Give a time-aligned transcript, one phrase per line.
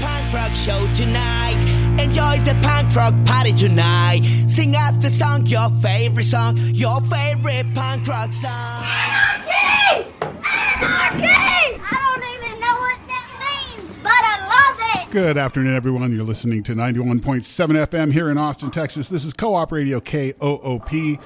[0.00, 1.56] Punk rock show tonight.
[2.02, 4.22] Enjoy the punk rock party tonight.
[4.46, 8.84] Sing out the song, your favorite song, your favorite punk rock song.
[8.84, 10.06] Anarchy!
[10.20, 11.80] Anarchy!
[11.80, 15.10] I don't even know what that means, but I love it!
[15.10, 16.12] Good afternoon, everyone.
[16.12, 17.42] You're listening to 91.7
[17.86, 19.08] FM here in Austin, Texas.
[19.08, 21.20] This is Co op Radio, KOOP,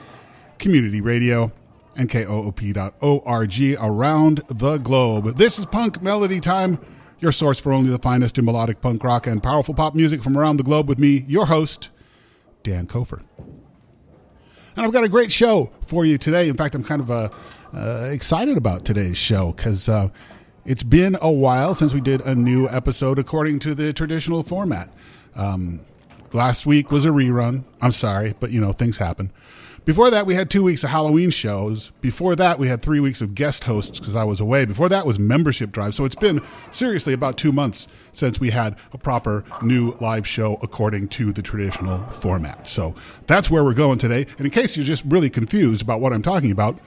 [0.58, 1.50] Community Radio,
[1.96, 5.36] and KOOP.org around the globe.
[5.36, 6.78] This is Punk Melody Time,
[7.20, 10.36] your source for only the finest in melodic punk rock and powerful pop music from
[10.36, 11.90] around the globe with me, your host,
[12.62, 13.22] Dan Kofer.
[14.76, 16.48] And I've got a great show for you today.
[16.48, 17.28] In fact, I'm kind of uh,
[17.74, 20.08] uh, excited about today's show because uh,
[20.64, 24.90] it's been a while since we did a new episode according to the traditional format.
[25.34, 25.80] Um,
[26.32, 27.64] last week was a rerun.
[27.80, 29.32] I'm sorry, but you know, things happen.
[29.86, 31.90] Before that, we had two weeks of Halloween shows.
[32.02, 34.66] Before that, we had three weeks of guest hosts because I was away.
[34.66, 35.94] Before that was membership drive.
[35.94, 40.58] So it's been seriously about two months since we had a proper new live show
[40.62, 42.68] according to the traditional format.
[42.68, 42.94] So
[43.26, 44.26] that's where we're going today.
[44.36, 46.78] And in case you're just really confused about what I'm talking about,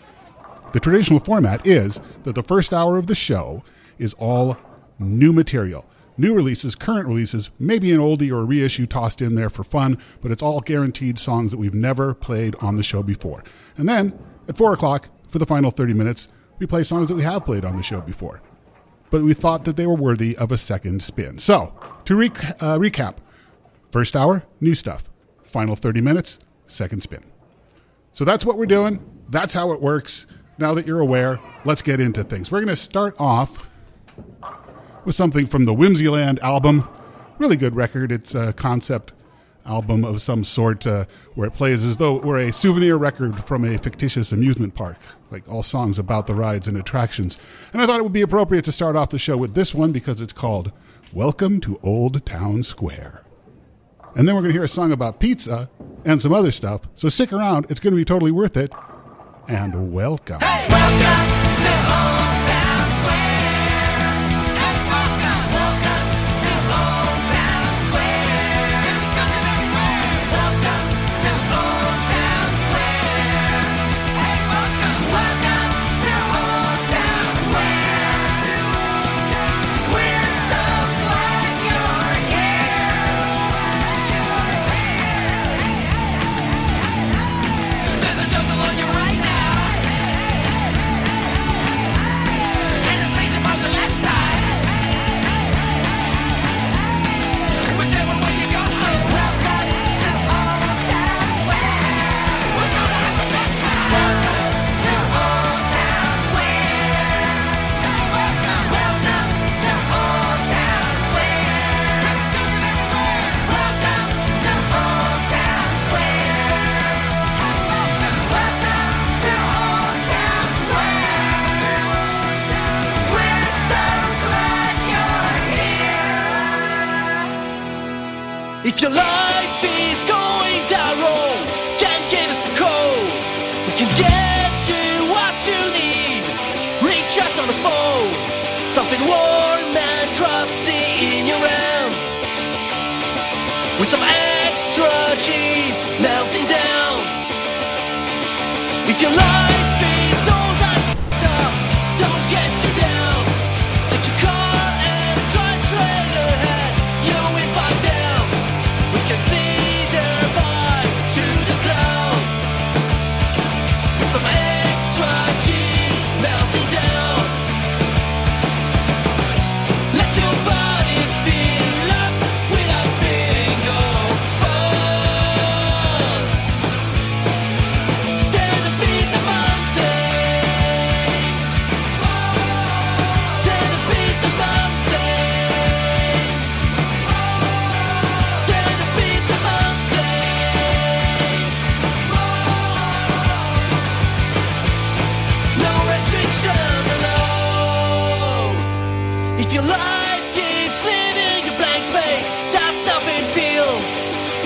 [0.73, 3.63] the traditional format is that the first hour of the show
[3.97, 4.55] is all
[4.99, 5.85] new material.
[6.17, 9.97] New releases, current releases, maybe an oldie or a reissue tossed in there for fun,
[10.21, 13.43] but it's all guaranteed songs that we've never played on the show before.
[13.77, 16.27] And then at 4 o'clock, for the final 30 minutes,
[16.59, 18.41] we play songs that we have played on the show before.
[19.09, 21.39] But we thought that they were worthy of a second spin.
[21.39, 21.73] So,
[22.05, 23.17] to rec- uh, recap
[23.91, 25.03] first hour, new stuff.
[25.41, 27.23] Final 30 minutes, second spin.
[28.11, 29.03] So that's what we're doing.
[29.29, 30.27] That's how it works.
[30.59, 32.51] Now that you're aware, let's get into things.
[32.51, 33.65] We're going to start off
[35.05, 36.87] with something from the Whimsyland album.
[37.37, 38.11] Really good record.
[38.11, 39.13] It's a concept
[39.65, 41.05] album of some sort uh,
[41.35, 44.97] where it plays as though it were a souvenir record from a fictitious amusement park,
[45.31, 47.37] like all songs about the rides and attractions.
[47.71, 49.91] And I thought it would be appropriate to start off the show with this one
[49.91, 50.71] because it's called
[51.13, 53.23] Welcome to Old Town Square.
[54.15, 55.69] And then we're going to hear a song about pizza
[56.05, 56.81] and some other stuff.
[56.95, 57.67] So stick around.
[57.69, 58.71] It's going to be totally worth it.
[59.47, 60.39] And welcome.
[60.39, 61.42] There's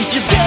[0.09, 0.46] If your days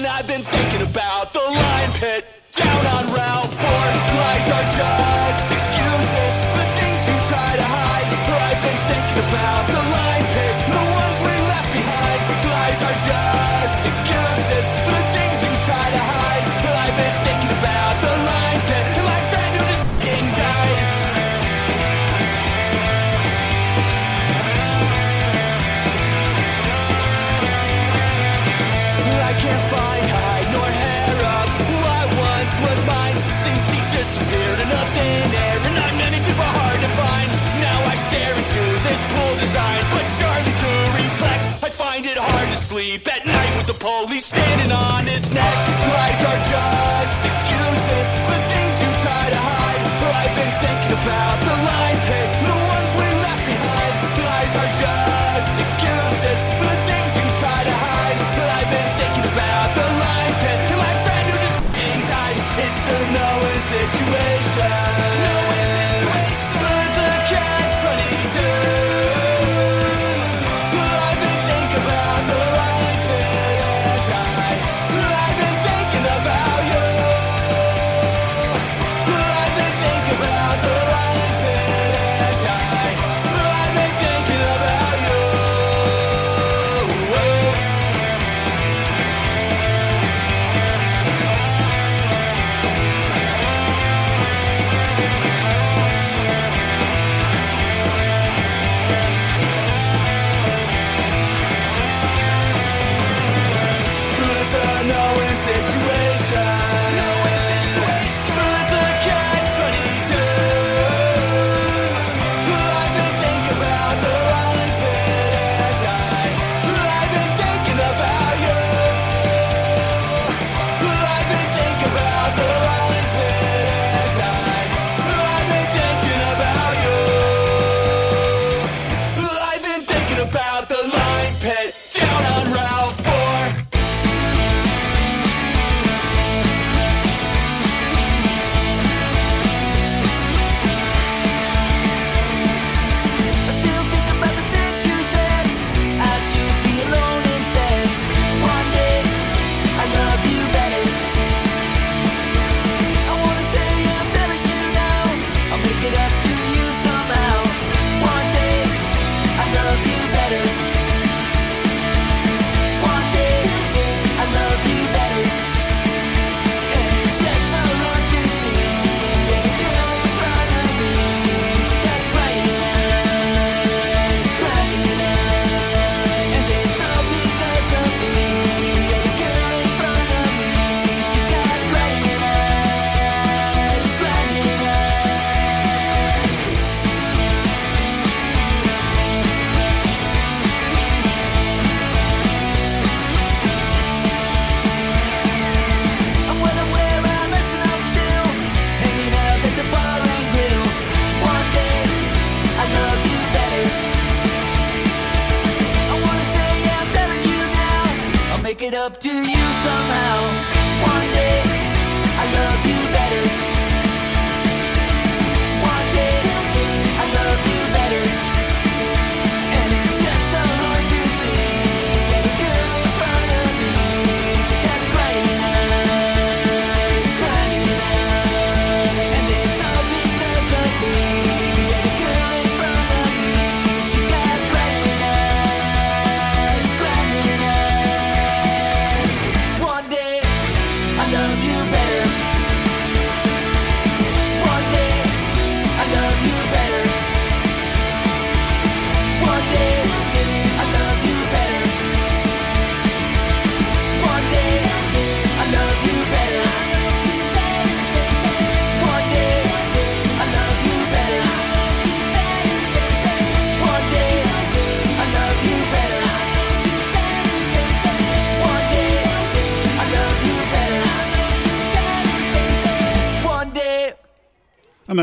[0.00, 1.19] something I've been thinking about.
[39.50, 41.44] designed but surely to reflect.
[41.66, 45.56] I find it hard to sleep at night with the police standing on its neck.
[45.90, 49.82] Lies are just excuses for things you try to hide.
[49.98, 52.29] But I've been thinking about the line pig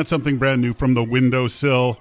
[0.07, 1.99] Something brand new from the windowsill.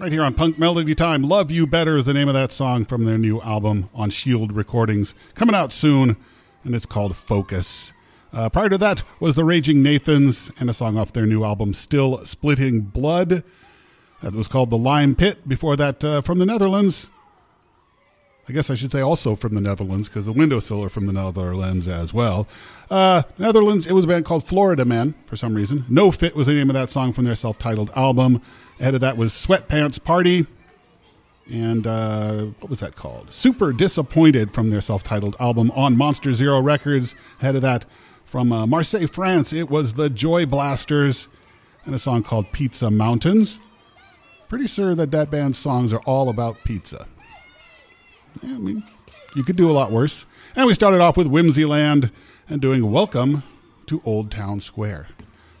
[0.00, 1.22] Right here on Punk Melody Time.
[1.22, 4.50] Love You Better is the name of that song from their new album on Shield
[4.50, 5.14] Recordings.
[5.34, 6.16] Coming out soon,
[6.64, 7.92] and it's called Focus.
[8.32, 11.74] Uh, prior to that was The Raging Nathans and a song off their new album
[11.74, 13.44] Still Splitting Blood.
[14.20, 15.48] That was called The Lime Pit.
[15.48, 17.12] Before that, uh, from the Netherlands,
[18.48, 21.12] I guess I should say also from the Netherlands because the Windowsill are from the
[21.12, 22.46] Netherlands as well.
[22.88, 25.84] Uh, Netherlands, it was a band called Florida Man for some reason.
[25.88, 28.40] No Fit was the name of that song from their self titled album.
[28.78, 30.46] Ahead of that was Sweatpants Party.
[31.50, 33.32] And uh, what was that called?
[33.32, 37.16] Super Disappointed from their self titled album on Monster Zero Records.
[37.40, 37.84] Ahead of that,
[38.24, 41.28] from uh, Marseille, France, it was the Joy Blasters
[41.84, 43.60] and a song called Pizza Mountains.
[44.48, 47.06] Pretty sure that that band's songs are all about pizza.
[48.42, 48.84] I mean,
[49.34, 50.26] you could do a lot worse.
[50.54, 52.10] And we started off with Whimsyland
[52.48, 53.42] and doing Welcome
[53.86, 55.08] to Old Town Square.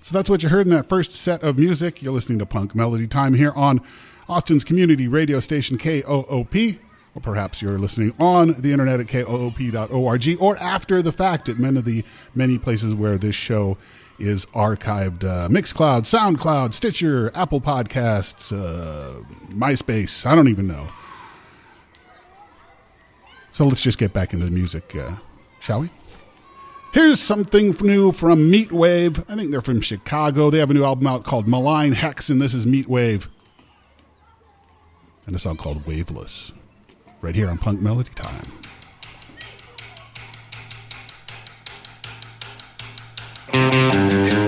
[0.02, 2.02] So that's what you heard in that first set of music.
[2.02, 3.80] You're listening to Punk Melody Time here on
[4.28, 6.78] Austin's community radio station KOOP.
[7.14, 11.78] Or perhaps you're listening on the internet at koop.org or after the fact at many
[11.78, 13.78] of the many places where this show
[14.18, 20.26] is archived uh, Mixcloud, SoundCloud, Stitcher, Apple Podcasts, uh, MySpace.
[20.26, 20.86] I don't even know.
[23.56, 25.16] So let's just get back into the music, uh,
[25.60, 25.88] shall we?
[26.92, 29.24] Here's something new from Meatwave.
[29.30, 30.50] I think they're from Chicago.
[30.50, 33.28] They have a new album out called Malign Hex, and this is Meatwave.
[35.26, 36.52] And a song called Waveless,
[37.22, 38.44] right here on Punk Melody Time.
[43.54, 44.36] Música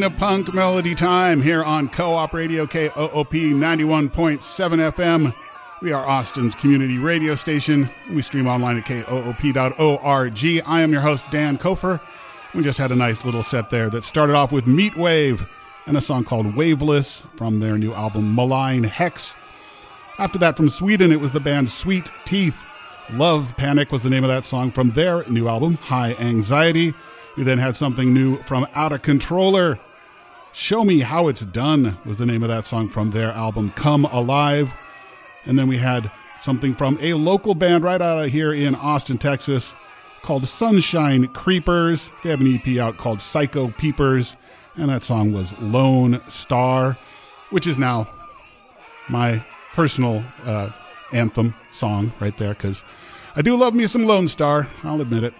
[0.00, 4.40] to Punk Melody Time here on Co op Radio KOOP 91.7
[4.92, 5.34] FM.
[5.82, 7.90] We are Austin's community radio station.
[8.10, 10.62] We stream online at koop.org.
[10.66, 12.00] I am your host, Dan Kofer.
[12.54, 15.46] We just had a nice little set there that started off with Meat Wave
[15.86, 19.36] and a song called Waveless from their new album Malign Hex.
[20.18, 22.64] After that, from Sweden, it was the band Sweet Teeth.
[23.10, 26.94] Love Panic was the name of that song from their new album, High Anxiety.
[27.36, 29.78] We then had something new from Out of Controller.
[30.52, 34.04] Show Me How It's Done was the name of that song from their album, Come
[34.06, 34.74] Alive.
[35.44, 36.10] And then we had
[36.40, 39.76] something from a local band right out of here in Austin, Texas,
[40.22, 42.10] called Sunshine Creepers.
[42.22, 44.36] They have an EP out called Psycho Peepers,
[44.74, 46.98] and that song was Lone Star,
[47.50, 48.08] which is now
[49.08, 50.70] my personal uh,
[51.12, 52.82] anthem song right there because
[53.36, 54.66] I do love me some Lone Star.
[54.82, 55.34] I'll admit it.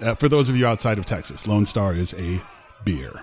[0.00, 2.42] Uh, for those of you outside of Texas, Lone Star is a
[2.84, 3.22] beer.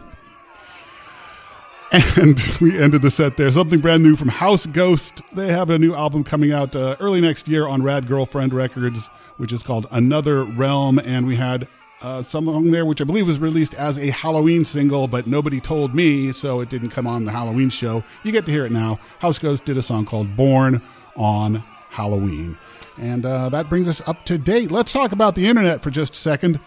[1.93, 3.51] And we ended the set there.
[3.51, 5.21] Something brand new from House Ghost.
[5.31, 9.07] They have a new album coming out uh, early next year on Rad Girlfriend Records,
[9.37, 10.97] which is called Another Realm.
[10.97, 11.67] And we had
[12.01, 15.93] uh, something there which I believe was released as a Halloween single, but nobody told
[15.93, 18.03] me, so it didn't come on the Halloween show.
[18.23, 18.99] You get to hear it now.
[19.19, 20.81] House Ghost did a song called Born
[21.15, 22.57] on Halloween.
[22.97, 24.71] And uh, that brings us up to date.
[24.71, 26.59] Let's talk about the internet for just a second.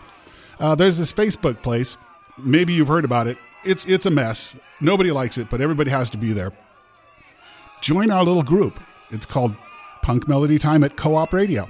[0.61, 1.97] Uh, there's this Facebook place.
[2.39, 3.39] Maybe you've heard about it.
[3.67, 4.55] It's it's a mess.
[4.81, 6.53] Nobody likes it, but everybody has to be there.
[7.81, 8.81] Join our little group.
[9.11, 9.55] It's called
[10.03, 11.69] Punk Melody Time at Co-op Radio.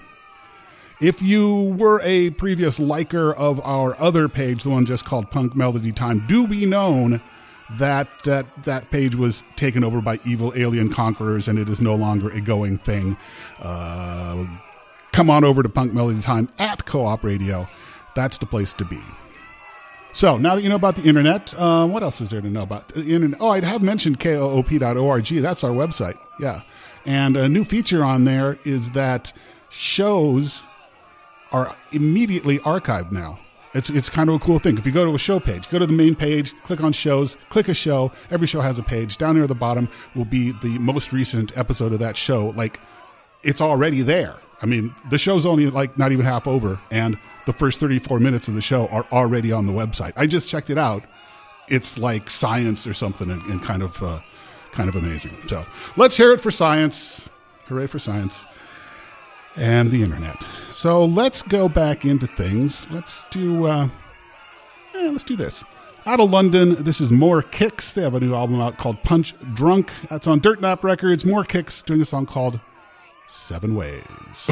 [1.01, 5.55] If you were a previous liker of our other page, the one just called Punk
[5.55, 7.21] Melody Time, do be known
[7.71, 11.95] that that that page was taken over by evil alien conquerors, and it is no
[11.95, 13.17] longer a going thing.
[13.61, 14.47] Uh,
[15.13, 17.69] come on over to Punk Melody Time at Co-op Radio.
[18.15, 19.01] That's the place to be.
[20.17, 22.63] So now that you know about the internet, uh, what else is there to know
[22.63, 23.39] about the internet?
[23.39, 25.27] Oh, I have mentioned koop.org.
[25.27, 26.19] That's our website.
[26.41, 26.63] Yeah.
[27.05, 29.35] And a new feature on there is that
[29.69, 30.63] shows
[31.53, 33.39] are immediately archived now.
[33.75, 34.79] It's, it's kind of a cool thing.
[34.79, 37.37] If you go to a show page, go to the main page, click on shows,
[37.51, 38.11] click a show.
[38.31, 39.19] Every show has a page.
[39.19, 42.55] Down there at the bottom will be the most recent episode of that show.
[42.57, 42.81] Like,
[43.43, 44.37] it's already there.
[44.63, 48.49] I mean, the show's only like not even half over, and the first 34 minutes
[48.49, 50.13] of the show are already on the website.
[50.17, 51.05] I just checked it out.
[51.69, 54.21] It's like science or something, and, and kind of, uh,
[54.73, 55.37] kind of amazing.
[55.49, 55.65] So
[55.97, 57.29] let's hear it for science!
[57.67, 58.47] Hooray for science
[59.57, 60.47] and the internet.
[60.69, 62.87] So let's go back into things.
[62.91, 63.89] Let's do, uh,
[64.95, 65.65] eh, let's do this.
[66.05, 67.93] Out of London, this is More Kicks.
[67.93, 69.91] They have a new album out called Punch Drunk.
[70.09, 71.25] That's on Dirtnap Records.
[71.25, 72.61] More Kicks doing a song called
[73.29, 74.47] Seven Ways.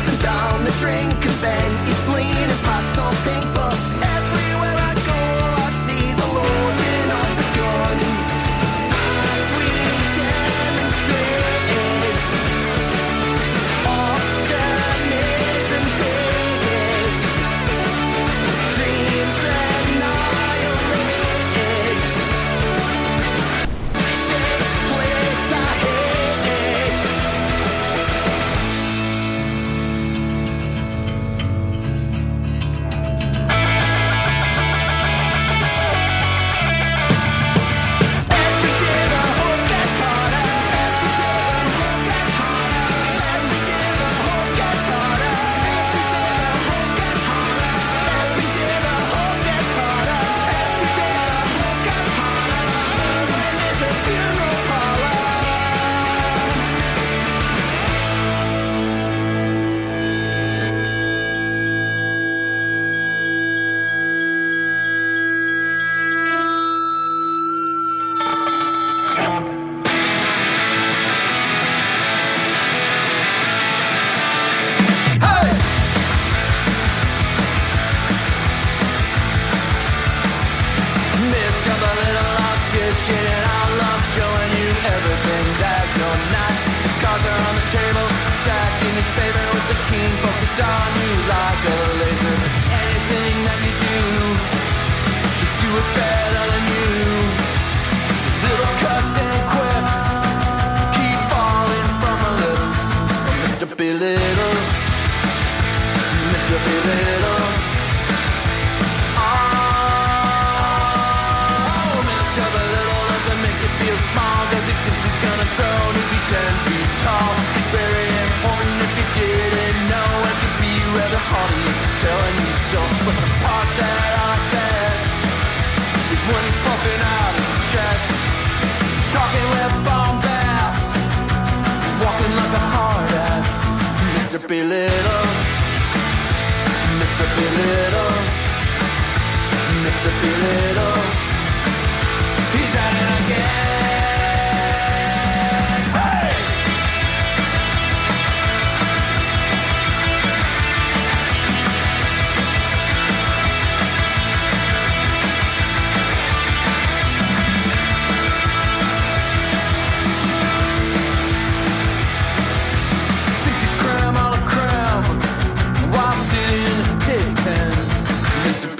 [0.00, 3.59] wasn't on the drink then Your spleen and pasta pink.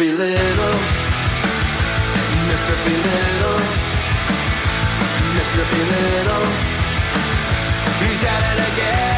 [0.01, 0.79] Belittle,
[2.49, 2.75] Mr.
[2.87, 3.61] Belittle,
[5.37, 5.63] Mr.
[5.71, 6.47] Belittle,
[8.01, 9.10] he's at it again.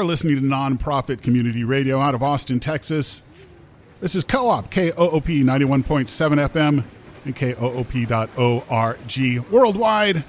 [0.00, 3.22] You're listening to Nonprofit Community Radio out of Austin, Texas.
[4.00, 6.84] This is Co op, KOOP 91.7 FM
[7.26, 8.96] and KOOP.org
[9.52, 10.24] worldwide.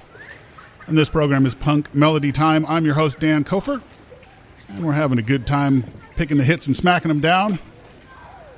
[0.86, 2.66] And this program is Punk Melody Time.
[2.66, 3.80] I'm your host, Dan Kofer,
[4.68, 5.84] and we're having a good time
[6.16, 7.58] picking the hits and smacking them down.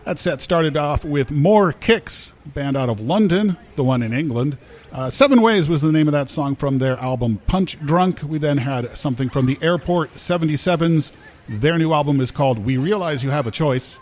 [0.04, 4.58] That set started off with More Kicks, band out of London, the one in England.
[4.94, 8.20] Uh, Seven Ways was the name of that song from their album Punch Drunk.
[8.22, 11.10] We then had something from the Airport 77s.
[11.48, 13.98] Their new album is called We Realize You Have a Choice.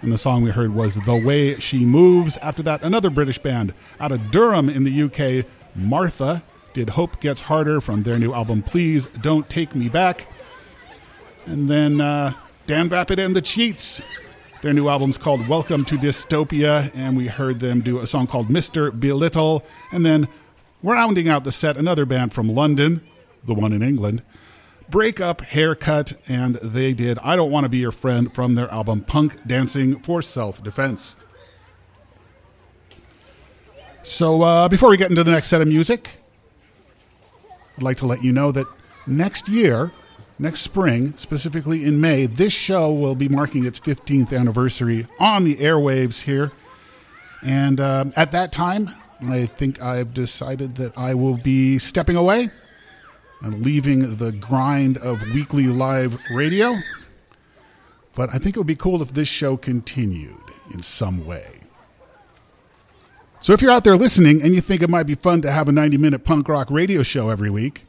[0.00, 2.36] And the song we heard was The Way She Moves.
[2.36, 7.40] After that, another British band out of Durham in the UK, Martha, did Hope Gets
[7.40, 10.28] Harder from their new album Please Don't Take Me Back.
[11.46, 12.34] And then uh,
[12.68, 14.02] Dan Vapid and the Cheats.
[14.60, 18.48] Their new album's called Welcome to Dystopia, and we heard them do a song called
[18.48, 18.90] Mr.
[18.90, 19.64] Belittle.
[19.92, 20.26] And then
[20.82, 23.00] rounding out the set, another band from London,
[23.44, 24.22] the one in England,
[24.90, 29.02] Breakup Haircut, and they did I Don't Want to Be Your Friend from their album
[29.02, 31.14] Punk Dancing for Self Defense.
[34.02, 36.10] So uh, before we get into the next set of music,
[37.76, 38.66] I'd like to let you know that
[39.06, 39.92] next year,
[40.38, 45.56] next spring, specifically in May, this show will be marking its 15th anniversary on the
[45.56, 46.52] airwaves here.
[47.42, 52.50] And uh, at that time, I think I've decided that I will be stepping away
[53.40, 56.76] and leaving the grind of weekly live radio.
[58.14, 60.36] But I think it would be cool if this show continued
[60.72, 61.60] in some way.
[63.40, 65.68] So if you're out there listening and you think it might be fun to have
[65.68, 67.86] a 90 minute punk rock radio show every week,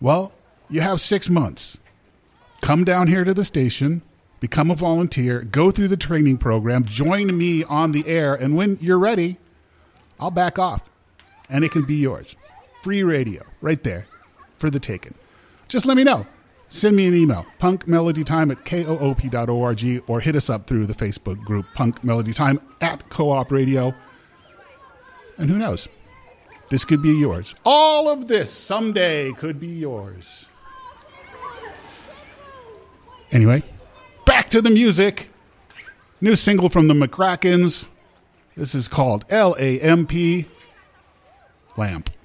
[0.00, 0.32] well,
[0.68, 1.78] you have six months.
[2.60, 4.02] Come down here to the station,
[4.40, 8.78] become a volunteer, go through the training program, join me on the air, and when
[8.80, 9.38] you're ready,
[10.18, 10.90] I'll back off
[11.48, 12.36] and it can be yours.
[12.82, 14.06] Free radio, right there
[14.56, 15.14] for the taking.
[15.68, 16.26] Just let me know.
[16.68, 21.66] Send me an email, punkmelodytime at koop.org, or hit us up through the Facebook group,
[21.74, 23.94] Punk Melody Time at Co op Radio.
[25.38, 25.86] And who knows?
[26.68, 27.54] This could be yours.
[27.64, 30.48] All of this someday could be yours.
[33.32, 33.62] Anyway,
[34.24, 35.30] back to the music.
[36.20, 37.86] New single from the McRackins.
[38.56, 40.46] This is called L A M P
[41.76, 42.08] Lamp.
[42.08, 42.15] L-A-M-P,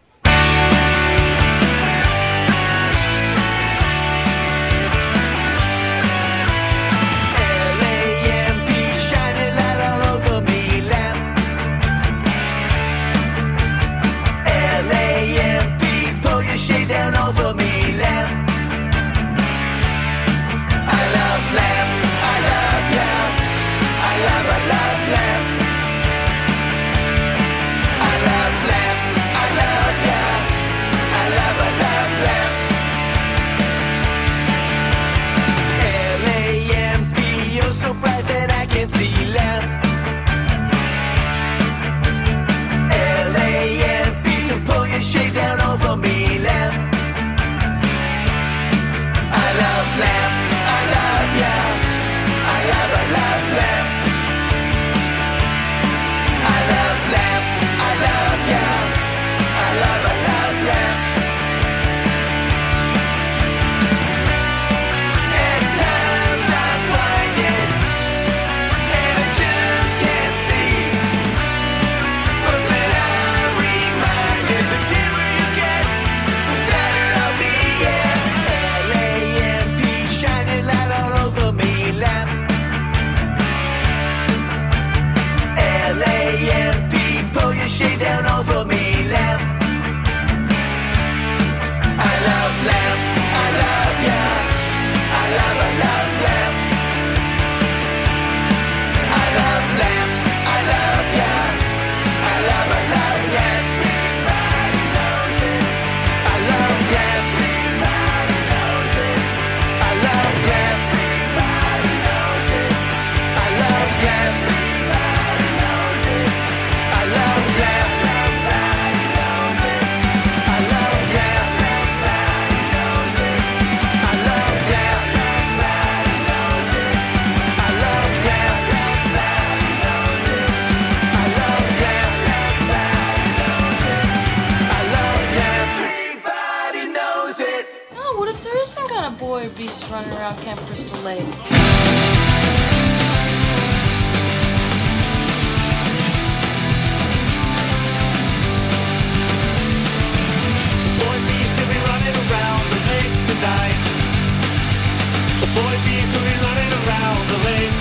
[155.55, 157.75] boy bees will be running around the lake.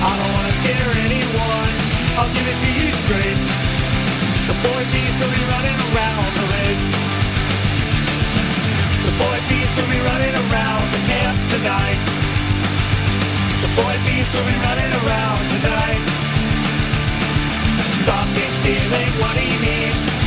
[0.00, 1.72] I don't wanna scare anyone,
[2.16, 3.40] I'll give it to you straight.
[4.48, 6.82] The boy bees will be running around the lake.
[9.04, 12.00] The boy bees will be running around the camp tonight.
[13.64, 16.02] The boy bees will be running around tonight.
[18.00, 20.23] Stop it stealing what he needs.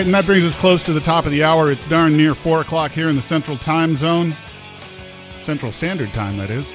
[0.00, 1.70] Right, and that brings us close to the top of the hour.
[1.70, 4.34] It's darn near 4 o'clock here in the Central Time Zone.
[5.42, 6.66] Central Standard Time, that is.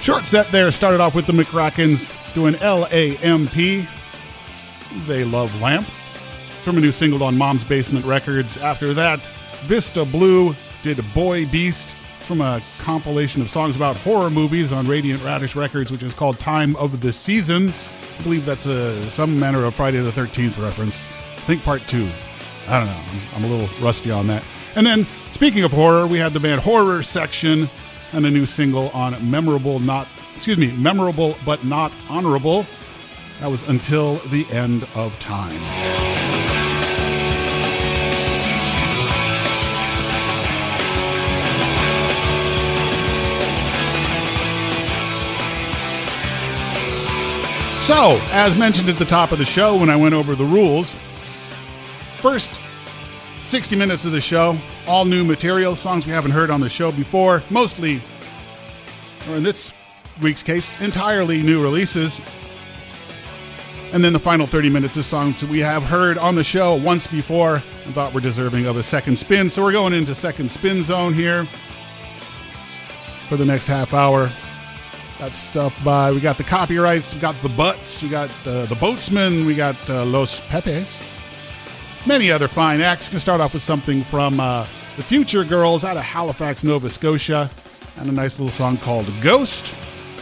[0.00, 3.86] Short set there started off with the McRackins doing LAMP.
[5.06, 5.86] They Love Lamp.
[6.64, 8.56] From a new single on Mom's Basement Records.
[8.56, 9.20] After that,
[9.62, 15.22] Vista Blue did Boy Beast from a compilation of songs about horror movies on Radiant
[15.22, 17.72] Radish Records, which is called Time of the Season.
[18.18, 21.00] I believe that's a, some manner of Friday the 13th reference.
[21.46, 22.08] Think part two.
[22.68, 23.02] I don't know.
[23.06, 24.42] I'm, I'm a little rusty on that.
[24.76, 27.68] And then, speaking of horror, we had the band Horror Section
[28.14, 32.64] and a new single on Memorable Not, excuse me, Memorable But Not Honorable.
[33.40, 35.60] That was Until the End of Time.
[47.82, 50.96] So, as mentioned at the top of the show when I went over the rules,
[52.24, 52.54] first
[53.42, 54.56] 60 minutes of the show,
[54.86, 58.00] all new material, songs we haven't heard on the show before, mostly,
[59.28, 59.74] or in this
[60.22, 62.18] week's case, entirely new releases.
[63.92, 67.06] And then the final 30 minutes of songs we have heard on the show once
[67.06, 69.50] before and thought were deserving of a second spin.
[69.50, 71.44] So we're going into second spin zone here
[73.28, 74.30] for the next half hour.
[75.18, 78.76] Got stuff by, we got the copyrights, we got the Butts, we got uh, the
[78.76, 80.98] Boatsmen, we got uh, Los Pepes,
[82.06, 83.08] many other fine acts.
[83.08, 84.62] Gonna start off with something from uh,
[84.96, 87.50] the Future Girls out of Halifax, Nova Scotia,
[87.98, 89.74] and a nice little song called Ghost,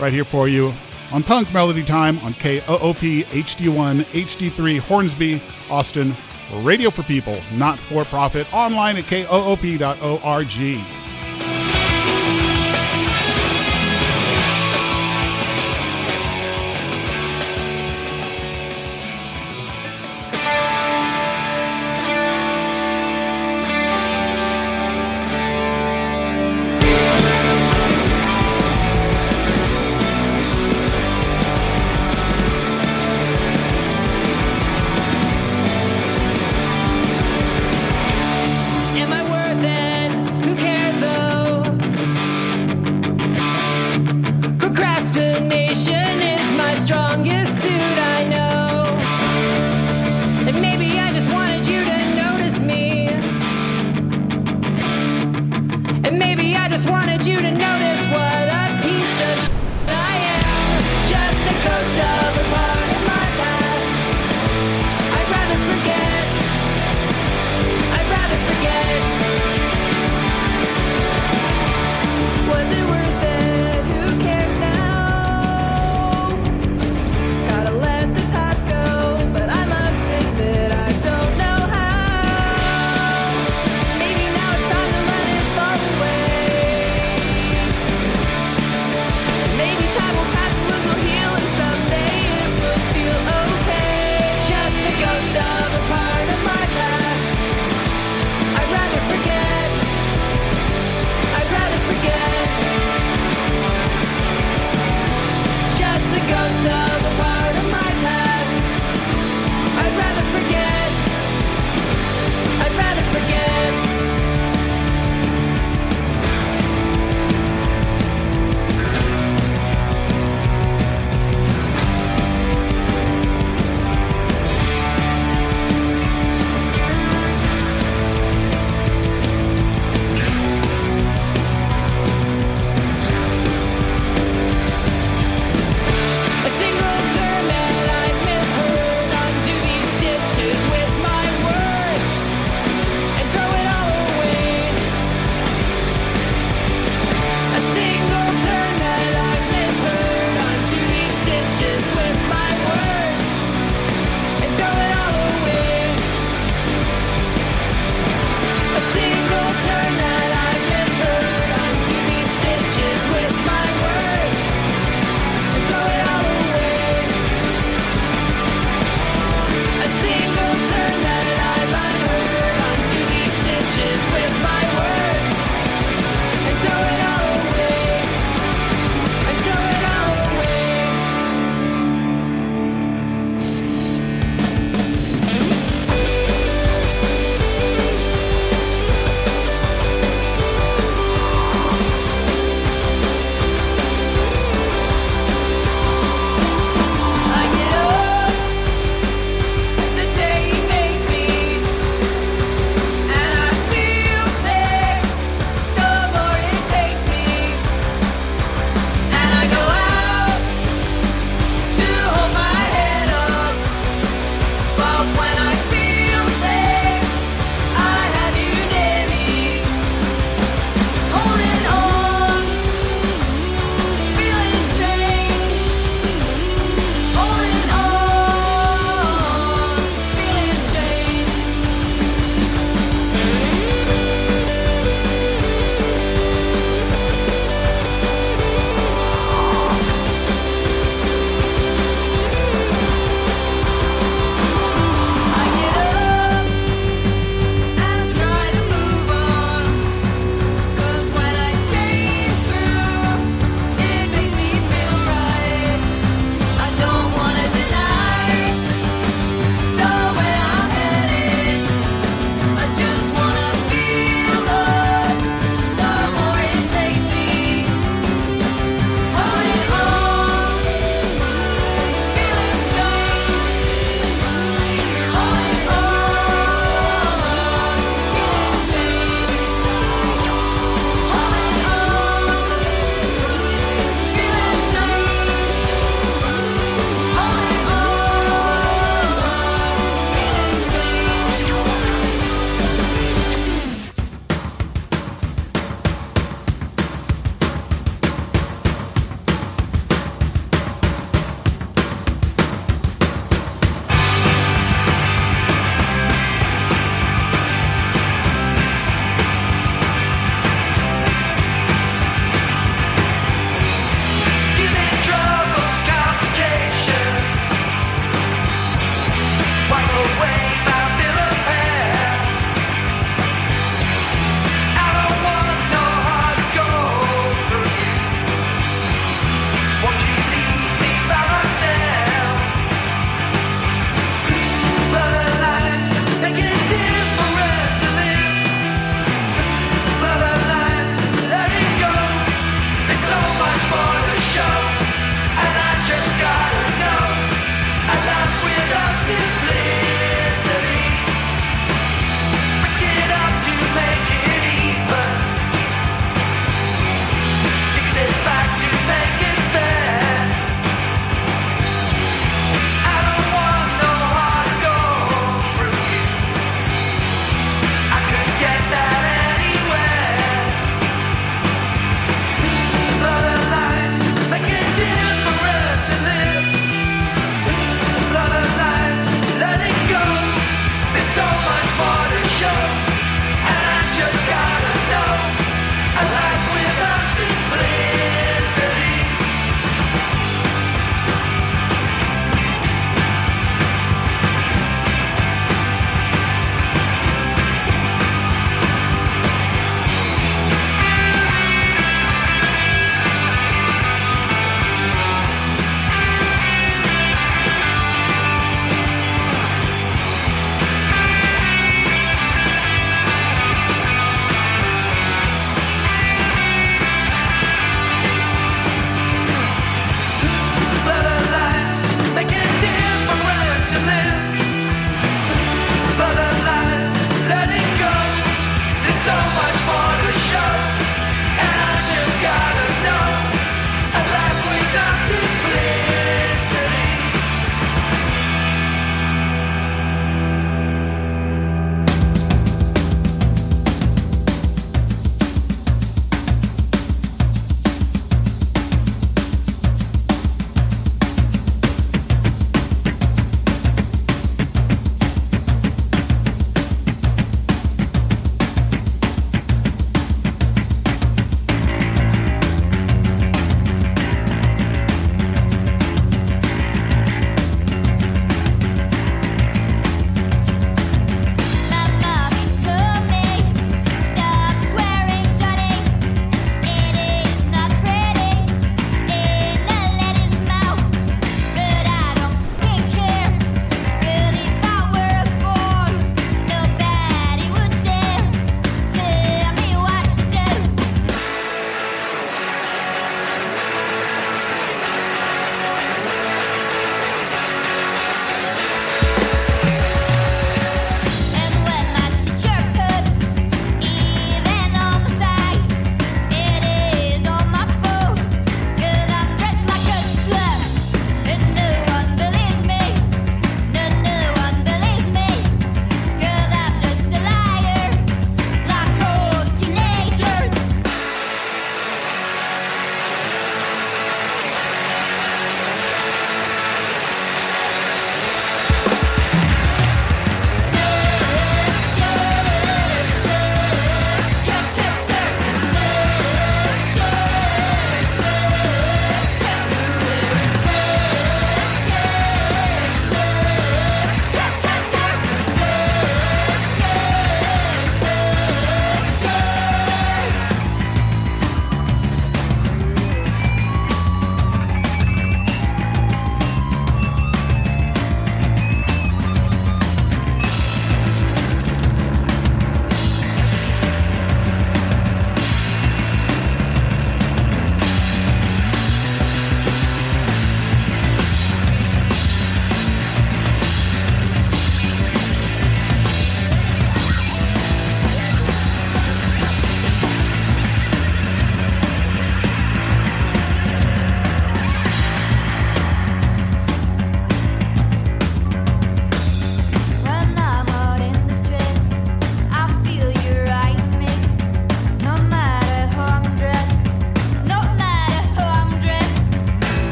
[0.00, 0.72] right here for you
[1.12, 6.14] on Punk Melody Time on KOOP HD1 HD3 Hornsby, Austin.
[6.62, 8.52] Radio for people, not for profit.
[8.52, 10.99] Online at koop.org.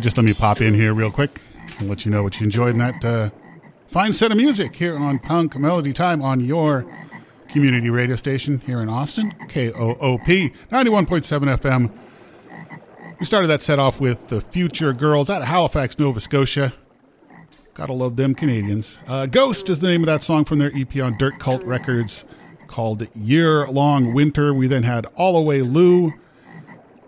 [0.00, 1.40] Just let me pop in here real quick
[1.78, 3.30] and let you know what you enjoyed in that uh,
[3.88, 6.86] fine set of music here on Punk Melody Time on your
[7.48, 11.90] community radio station here in Austin, KOOP 91.7 FM.
[13.18, 16.72] We started that set off with the Future Girls out of Halifax, Nova Scotia.
[17.74, 18.98] Gotta love them Canadians.
[19.08, 22.24] Uh, Ghost is the name of that song from their EP on Dirt Cult Records
[22.68, 24.54] called Year Long Winter.
[24.54, 26.12] We then had All Away Lou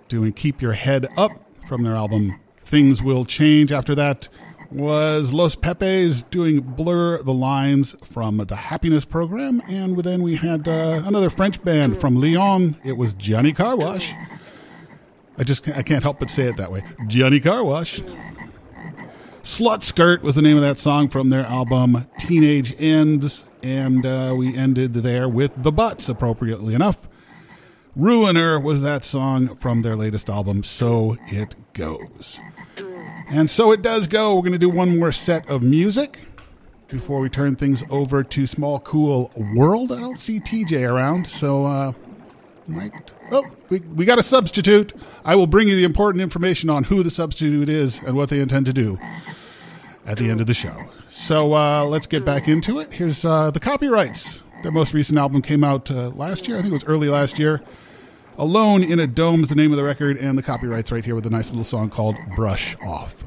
[0.08, 1.32] doing Keep Your Head Up
[1.68, 2.39] from their album
[2.70, 3.72] Things Will Change.
[3.72, 4.28] After that
[4.70, 9.60] was Los Pepes doing Blur the Lines from the Happiness Program.
[9.68, 12.76] And then we had uh, another French band from Lyon.
[12.84, 14.14] It was Johnny Carwash.
[15.36, 16.84] I just I can't help but say it that way.
[17.08, 18.08] Johnny Carwash.
[19.42, 23.42] Slut Skirt was the name of that song from their album Teenage Ends.
[23.64, 26.98] And uh, we ended there with The Butts, appropriately enough.
[28.00, 32.40] Ruiner was that song from their latest album, So It Goes.
[33.28, 34.34] And so it does go.
[34.34, 36.18] We're going to do one more set of music
[36.88, 39.92] before we turn things over to Small Cool World.
[39.92, 41.92] I don't see TJ around, so uh,
[42.66, 43.10] might.
[43.30, 44.94] Oh, we, we got a substitute.
[45.22, 48.40] I will bring you the important information on who the substitute is and what they
[48.40, 48.98] intend to do
[50.06, 50.86] at the end of the show.
[51.10, 52.94] So uh, let's get back into it.
[52.94, 54.42] Here's uh, the copyrights.
[54.62, 56.56] Their most recent album came out uh, last year.
[56.56, 57.60] I think it was early last year.
[58.38, 61.14] Alone in a Dome is the name of the record, and the copyrights right here
[61.14, 63.24] with a nice little song called Brush Off.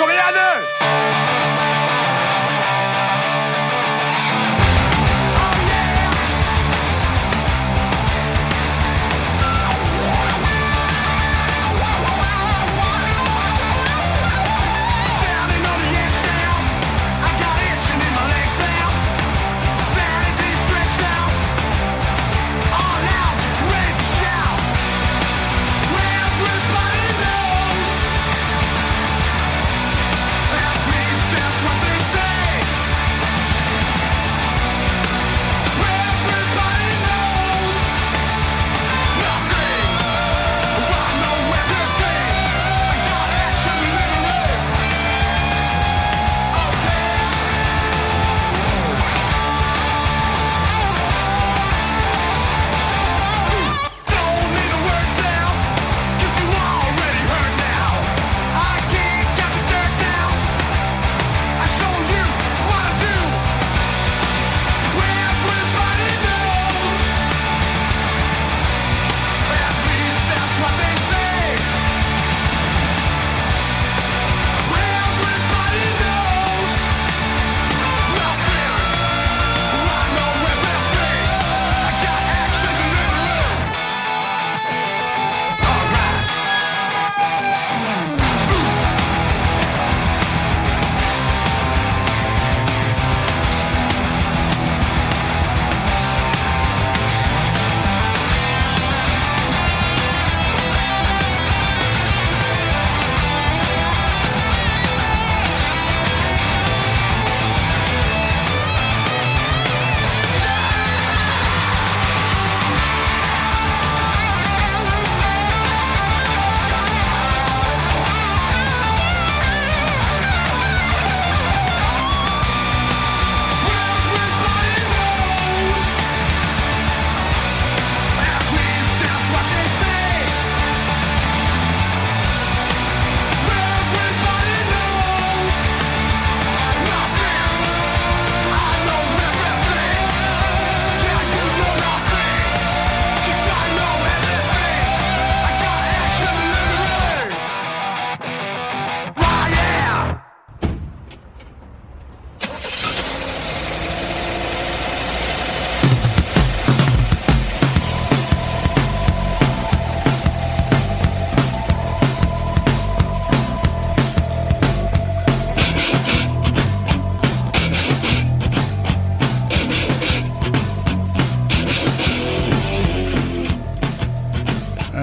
[0.00, 0.99] Coréenne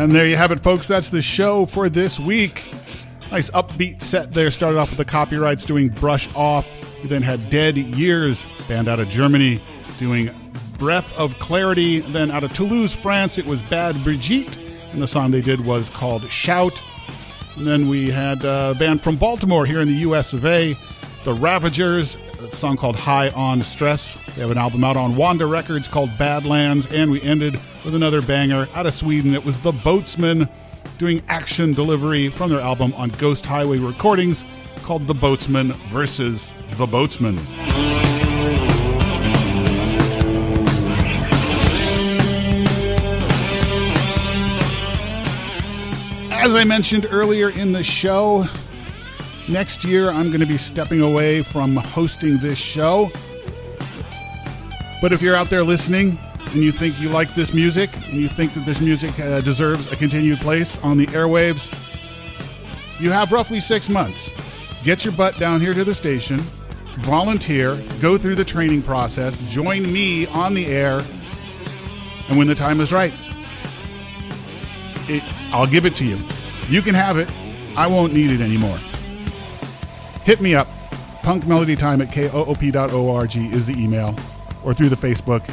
[0.07, 0.87] And there you have it, folks.
[0.87, 2.63] That's the show for this week.
[3.29, 4.49] Nice upbeat set there.
[4.51, 6.65] Started off with the copyrights doing Brush Off.
[7.03, 9.61] We then had Dead Years, band out of Germany,
[9.97, 10.29] doing
[10.79, 11.99] Breath of Clarity.
[11.99, 14.57] Then out of Toulouse, France, it was Bad Brigitte.
[14.93, 16.81] And the song they did was called Shout.
[17.57, 20.77] And then we had a band from Baltimore here in the US of A,
[21.25, 24.15] The Ravagers, a song called High on Stress.
[24.35, 26.85] They have an album out on Wanda Records called Badlands.
[26.93, 29.33] And we ended with another banger out of Sweden.
[29.33, 30.49] It was The Boatsmen
[30.97, 34.43] doing action delivery from their album on Ghost Highway Recordings
[34.83, 37.37] called The Boatsman versus The Boatsman.
[46.29, 48.45] As I mentioned earlier in the show,
[49.47, 53.09] next year I'm going to be stepping away from hosting this show.
[55.01, 56.17] But if you're out there listening
[56.53, 59.91] and you think you like this music and you think that this music uh, deserves
[59.91, 61.73] a continued place on the airwaves,
[62.99, 64.29] you have roughly six months.
[64.83, 66.39] Get your butt down here to the station,
[66.99, 71.01] volunteer, go through the training process, join me on the air,
[72.29, 73.13] and when the time is right,
[75.07, 76.19] it, I'll give it to you.
[76.69, 77.29] You can have it.
[77.77, 78.77] I won't need it anymore.
[80.23, 80.67] Hit me up.
[81.23, 84.15] Punk Melody Time at koop.org is the email,
[84.63, 85.47] or through the Facebook,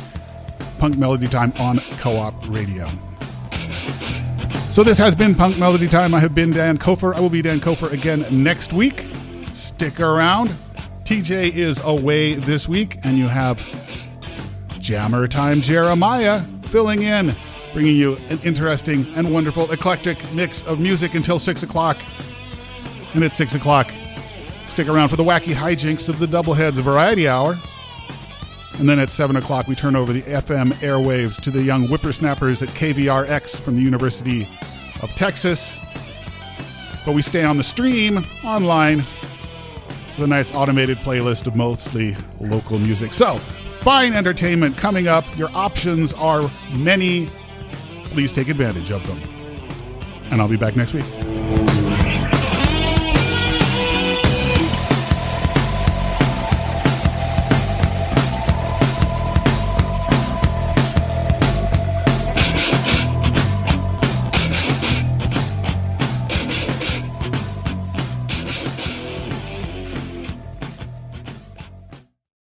[0.85, 2.86] Punk Melody Time on Co op Radio.
[4.70, 6.12] So this has been Punk Melody Time.
[6.12, 7.15] I have been Dan Kofer.
[7.15, 9.06] I will be Dan Kofer again next week.
[9.55, 10.51] Stick around.
[11.05, 13.66] TJ is away this week, and you have
[14.78, 17.35] Jammer Time Jeremiah filling in,
[17.73, 21.97] bringing you an interesting and wonderful eclectic mix of music until 6 o'clock.
[23.15, 23.90] And at 6 o'clock,
[24.69, 27.56] stick around for the wacky hijinks of the Doubleheads Variety Hour.
[28.78, 32.60] And then at 7 o'clock, we turn over the FM airwaves to the young whippersnappers
[32.62, 34.48] at KVRX from the University
[35.01, 35.78] of Texas.
[37.06, 39.05] But we stay on the stream online
[40.16, 43.12] with a nice automated playlist of mostly local music.
[43.12, 43.36] So,
[43.80, 45.24] fine entertainment coming up.
[45.36, 47.30] Your options are many.
[48.06, 49.20] Please take advantage of them.
[50.30, 51.84] And I'll be back next week.